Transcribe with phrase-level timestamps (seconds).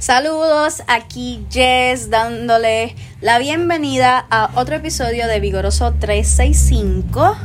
[0.00, 7.36] Saludos, aquí Jess dándole la bienvenida a otro episodio de Vigoroso 365.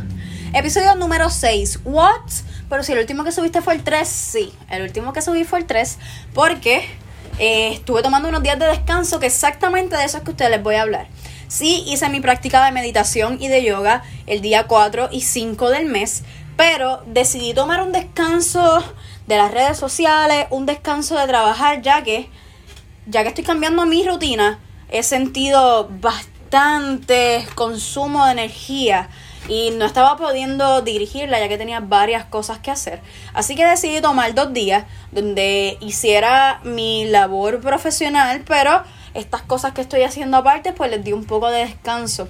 [0.54, 1.82] Episodio número 6.
[1.84, 2.32] What?
[2.70, 4.54] Pero si el último que subiste fue el 3, sí.
[4.70, 5.98] El último que subí fue el 3
[6.34, 6.88] porque
[7.40, 10.64] eh, estuve tomando unos días de descanso que exactamente de eso es que ustedes les
[10.64, 11.08] voy a hablar.
[11.50, 15.88] Sí, hice mi práctica de meditación y de yoga el día 4 y 5 del
[15.88, 16.24] mes,
[16.56, 18.82] pero decidí tomar un descanso
[19.28, 22.30] de las redes sociales, un descanso de trabajar, ya que
[23.06, 24.60] ya que estoy cambiando mi rutina,
[24.90, 29.10] he sentido bastante consumo de energía
[29.48, 33.02] y no estaba pudiendo dirigirla ya que tenía varias cosas que hacer.
[33.34, 39.82] Así que decidí tomar dos días donde hiciera mi labor profesional, pero estas cosas que
[39.82, 42.28] estoy haciendo aparte, pues les di un poco de descanso.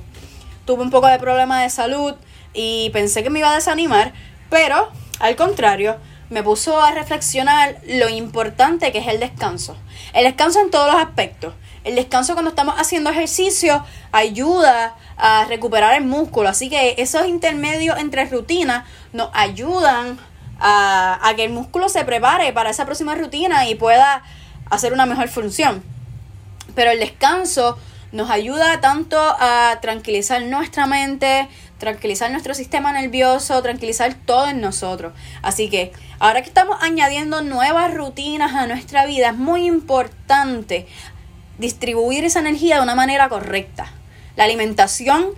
[0.65, 2.15] Tuve un poco de problema de salud
[2.53, 4.13] y pensé que me iba a desanimar,
[4.49, 5.97] pero al contrario,
[6.29, 9.77] me puso a reflexionar lo importante que es el descanso.
[10.13, 11.53] El descanso en todos los aspectos.
[11.83, 16.49] El descanso cuando estamos haciendo ejercicio ayuda a recuperar el músculo.
[16.49, 20.17] Así que esos intermedios entre rutinas nos ayudan
[20.59, 24.23] a, a, que el músculo se prepare para esa próxima rutina y pueda
[24.69, 25.83] hacer una mejor función.
[26.73, 27.77] Pero el descanso
[28.11, 35.13] nos ayuda tanto a tranquilizar nuestra mente, tranquilizar nuestro sistema nervioso, tranquilizar todo en nosotros.
[35.41, 40.87] Así que ahora que estamos añadiendo nuevas rutinas a nuestra vida, es muy importante
[41.57, 43.91] distribuir esa energía de una manera correcta.
[44.35, 45.29] La alimentación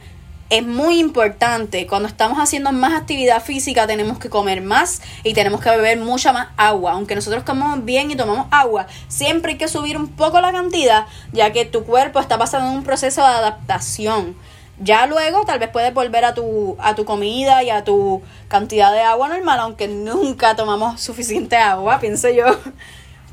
[0.50, 1.86] es muy importante.
[1.88, 6.32] Cuando estamos haciendo más actividad física tenemos que comer más y tenemos que beber mucha
[6.32, 6.94] más agua.
[6.94, 11.06] Aunque nosotros comamos bien y tomamos agua, siempre hay que subir un poco la cantidad
[11.34, 14.36] ya que tu cuerpo está pasando un proceso de adaptación.
[14.80, 18.92] Ya luego tal vez puedes volver a tu, a tu comida y a tu cantidad
[18.92, 22.46] de agua normal, aunque nunca tomamos suficiente agua, pienso yo.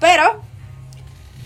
[0.00, 0.40] Pero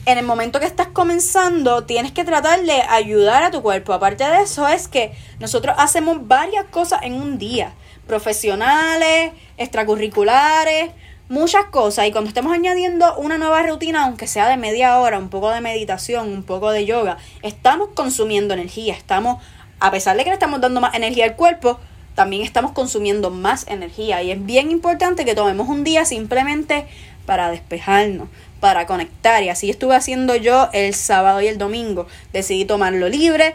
[0.06, 3.92] en el momento que estás comenzando, tienes que tratar de ayudar a tu cuerpo.
[3.92, 7.74] Aparte de eso, es que nosotros hacemos varias cosas en un día.
[8.06, 10.92] Profesionales, extracurriculares,
[11.28, 12.06] muchas cosas.
[12.06, 15.60] Y cuando estemos añadiendo una nueva rutina, aunque sea de media hora, un poco de
[15.60, 19.42] meditación, un poco de yoga, estamos consumiendo energía, estamos
[19.80, 21.78] a pesar de que le estamos dando más energía al cuerpo,
[22.14, 24.22] también estamos consumiendo más energía.
[24.22, 26.86] Y es bien importante que tomemos un día simplemente
[27.26, 28.28] para despejarnos,
[28.58, 29.42] para conectar.
[29.42, 32.06] Y así estuve haciendo yo el sábado y el domingo.
[32.32, 33.54] Decidí tomarlo libre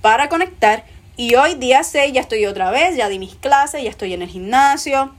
[0.00, 0.84] para conectar.
[1.16, 4.22] Y hoy, día 6, ya estoy otra vez, ya di mis clases, ya estoy en
[4.22, 5.14] el gimnasio,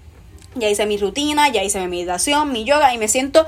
[0.56, 3.46] ya hice mi rutina, ya hice mi meditación, mi yoga y me siento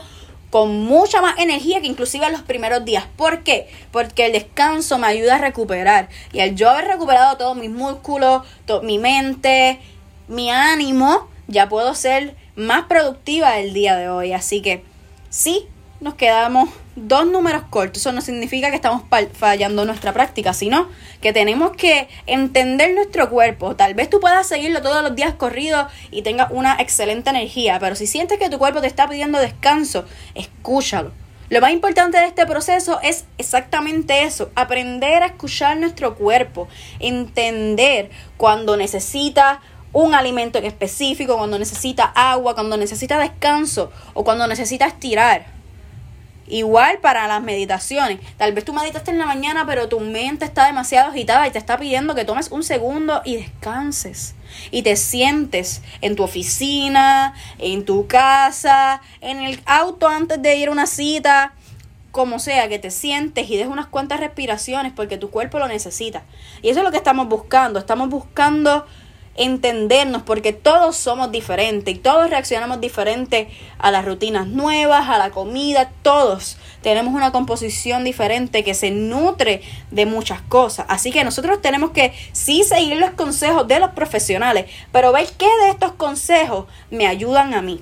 [0.55, 3.03] con mucha más energía que inclusive en los primeros días.
[3.17, 3.67] ¿Por qué?
[3.91, 6.07] Porque el descanso me ayuda a recuperar.
[6.31, 8.43] Y al yo haber recuperado todos mis músculos,
[8.81, 9.81] mi mente,
[10.29, 14.31] mi ánimo, ya puedo ser más productiva el día de hoy.
[14.31, 14.85] Así que
[15.29, 15.67] sí,
[15.99, 18.01] nos quedamos dos números cortos.
[18.01, 20.89] Eso no significa que estamos fallando nuestra práctica, sino
[21.21, 23.75] que tenemos que entender nuestro cuerpo.
[23.75, 27.95] Tal vez tú puedas seguirlo todos los días corridos y tengas una excelente energía, pero
[27.95, 31.11] si sientes que tu cuerpo te está pidiendo descanso, escúchalo.
[31.47, 36.67] Lo más importante de este proceso es exactamente eso, aprender a escuchar nuestro cuerpo,
[36.99, 39.61] entender cuando necesita
[39.93, 45.54] un alimento en específico, cuando necesita agua, cuando necesita descanso o cuando necesita estirar.
[46.47, 48.19] Igual para las meditaciones.
[48.37, 51.57] Tal vez tú meditaste en la mañana, pero tu mente está demasiado agitada y te
[51.57, 54.35] está pidiendo que tomes un segundo y descanses.
[54.69, 60.69] Y te sientes en tu oficina, en tu casa, en el auto antes de ir
[60.69, 61.53] a una cita,
[62.11, 66.23] como sea, que te sientes y des unas cuantas respiraciones porque tu cuerpo lo necesita.
[66.61, 67.79] Y eso es lo que estamos buscando.
[67.79, 68.85] Estamos buscando
[69.35, 75.31] entendernos porque todos somos diferentes y todos reaccionamos diferente a las rutinas nuevas, a la
[75.31, 80.85] comida, todos tenemos una composición diferente que se nutre de muchas cosas.
[80.87, 85.49] Así que nosotros tenemos que sí seguir los consejos de los profesionales, pero ver qué
[85.63, 87.81] de estos consejos me ayudan a mí.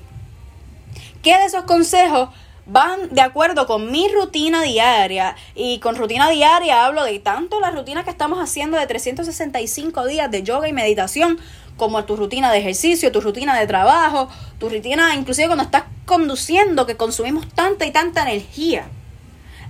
[1.22, 2.30] ¿Qué de esos consejos
[2.66, 5.36] van de acuerdo con mi rutina diaria.
[5.54, 10.30] Y con rutina diaria hablo de tanto la rutina que estamos haciendo de 365 días
[10.30, 11.38] de yoga y meditación,
[11.76, 14.28] como tu rutina de ejercicio, tu rutina de trabajo,
[14.58, 18.86] tu rutina inclusive cuando estás conduciendo, que consumimos tanta y tanta energía.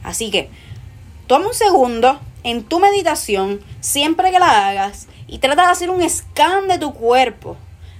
[0.02, 0.50] Así que
[1.26, 6.08] toma un segundo en tu meditación, siempre que la hagas, y trata de hacer un
[6.08, 7.56] scan de tu cuerpo,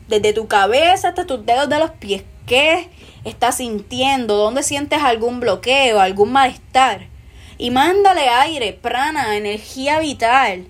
[0.08, 2.24] desde tu cabeza hasta tus dedos de los pies.
[2.46, 2.90] ¿Qué
[3.24, 4.36] estás sintiendo?
[4.36, 7.08] ¿Dónde sientes algún bloqueo, algún malestar?
[7.56, 10.66] Y mándale aire, prana, energía vital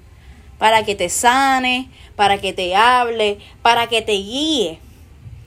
[0.58, 4.78] para que te sane, para que te hable, para que te guíe.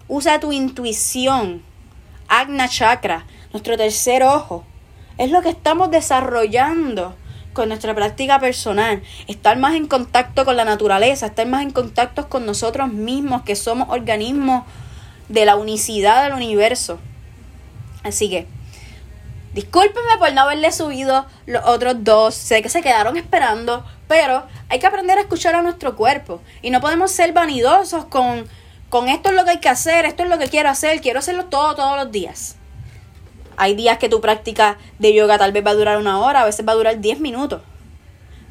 [0.08, 1.64] Usa tu intuición.
[2.28, 4.66] Agna Chakra, nuestro tercer ojo.
[5.18, 7.16] es lo que estamos desarrollando
[7.58, 12.30] con nuestra práctica personal, estar más en contacto con la naturaleza, estar más en contacto
[12.30, 14.64] con nosotros mismos, que somos organismos
[15.28, 17.00] de la unicidad del universo.
[18.04, 18.46] Así que,
[19.56, 24.78] discúlpenme por no haberle subido los otros dos, sé que se quedaron esperando, pero hay
[24.78, 28.48] que aprender a escuchar a nuestro cuerpo y no podemos ser vanidosos con,
[28.90, 31.18] con esto es lo que hay que hacer, esto es lo que quiero hacer, quiero
[31.18, 32.57] hacerlo todo todos los días.
[33.58, 36.46] Hay días que tu práctica de yoga tal vez va a durar una hora, a
[36.46, 37.62] veces va a durar 10 minutos.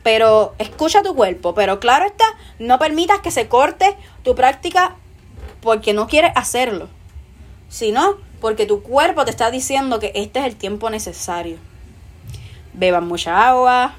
[0.03, 1.55] Pero escucha tu cuerpo.
[1.55, 2.25] Pero claro está,
[2.59, 4.97] no permitas que se corte tu práctica
[5.61, 6.89] porque no quieres hacerlo.
[7.69, 11.59] Sino porque tu cuerpo te está diciendo que este es el tiempo necesario.
[12.73, 13.95] Beban mucha agua,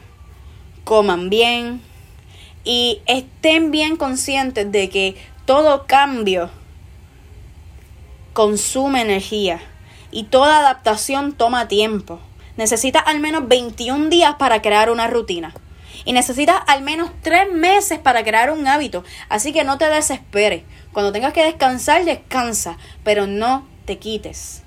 [0.84, 1.82] coman bien
[2.66, 5.16] y estén bien conscientes de que
[5.46, 6.50] todo cambio
[8.34, 9.62] consume energía
[10.18, 12.20] y toda adaptación toma tiempo.
[12.56, 15.54] Necesitas al menos 21 días para crear una rutina.
[16.06, 19.04] Y necesitas al menos 3 meses para crear un hábito.
[19.30, 20.64] Así que no te desesperes.
[20.92, 22.80] Cuando tengas que descansar, descansa.
[23.04, 24.64] Pero no te quites.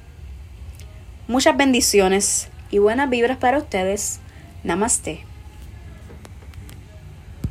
[1.26, 4.20] Muchas bendiciones y buenas vibras para ustedes.
[4.62, 5.29] Namaste.